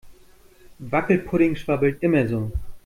[0.79, 2.51] Wackelpudding schwabbelt immer so.